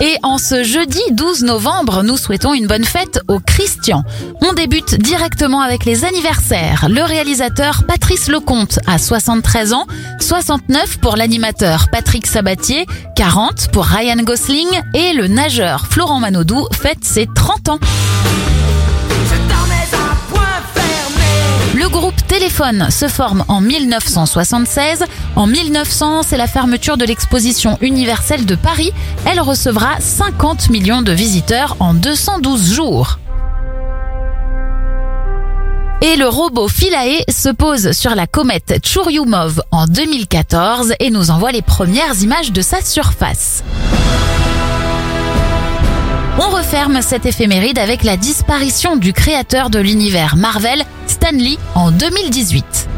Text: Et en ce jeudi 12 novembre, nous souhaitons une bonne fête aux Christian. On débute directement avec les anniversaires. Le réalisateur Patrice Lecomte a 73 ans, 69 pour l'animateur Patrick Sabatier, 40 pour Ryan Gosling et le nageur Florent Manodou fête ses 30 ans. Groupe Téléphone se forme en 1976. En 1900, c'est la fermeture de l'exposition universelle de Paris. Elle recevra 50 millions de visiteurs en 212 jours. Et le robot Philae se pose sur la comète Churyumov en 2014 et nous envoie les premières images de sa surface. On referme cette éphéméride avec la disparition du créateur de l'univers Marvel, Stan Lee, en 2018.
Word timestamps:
Et 0.00 0.16
en 0.22 0.38
ce 0.38 0.64
jeudi 0.64 1.00
12 1.12 1.44
novembre, 1.44 2.02
nous 2.02 2.16
souhaitons 2.16 2.54
une 2.54 2.66
bonne 2.66 2.84
fête 2.84 3.20
aux 3.28 3.38
Christian. 3.38 4.02
On 4.40 4.54
débute 4.54 4.94
directement 4.94 5.60
avec 5.60 5.84
les 5.84 6.06
anniversaires. 6.06 6.88
Le 6.88 7.02
réalisateur 7.02 7.84
Patrice 7.86 8.28
Lecomte 8.28 8.78
a 8.86 8.98
73 8.98 9.74
ans, 9.74 9.86
69 10.18 10.98
pour 11.00 11.16
l'animateur 11.16 11.88
Patrick 11.90 12.26
Sabatier, 12.26 12.86
40 13.14 13.68
pour 13.72 13.84
Ryan 13.84 14.22
Gosling 14.22 14.68
et 14.94 15.12
le 15.12 15.26
nageur 15.26 15.86
Florent 15.86 16.20
Manodou 16.20 16.66
fête 16.72 17.04
ses 17.04 17.26
30 17.26 17.68
ans. 17.68 17.78
Groupe 22.10 22.26
Téléphone 22.26 22.90
se 22.90 23.06
forme 23.06 23.44
en 23.46 23.60
1976. 23.60 25.04
En 25.36 25.46
1900, 25.46 26.22
c'est 26.24 26.36
la 26.36 26.46
fermeture 26.48 26.96
de 26.96 27.04
l'exposition 27.04 27.78
universelle 27.80 28.46
de 28.46 28.56
Paris. 28.56 28.92
Elle 29.26 29.40
recevra 29.40 30.00
50 30.00 30.70
millions 30.70 31.02
de 31.02 31.12
visiteurs 31.12 31.76
en 31.78 31.94
212 31.94 32.72
jours. 32.72 33.18
Et 36.02 36.16
le 36.16 36.26
robot 36.26 36.66
Philae 36.66 37.22
se 37.28 37.50
pose 37.50 37.92
sur 37.92 38.14
la 38.16 38.26
comète 38.26 38.80
Churyumov 38.84 39.62
en 39.70 39.86
2014 39.86 40.94
et 40.98 41.10
nous 41.10 41.30
envoie 41.30 41.52
les 41.52 41.62
premières 41.62 42.20
images 42.22 42.50
de 42.50 42.62
sa 42.62 42.80
surface. 42.80 43.62
On 46.38 46.48
referme 46.48 47.02
cette 47.02 47.26
éphéméride 47.26 47.78
avec 47.78 48.02
la 48.02 48.16
disparition 48.16 48.96
du 48.96 49.12
créateur 49.12 49.68
de 49.68 49.78
l'univers 49.78 50.36
Marvel, 50.36 50.84
Stan 51.20 51.38
Lee, 51.38 51.58
en 51.74 51.98
2018. 51.98 52.89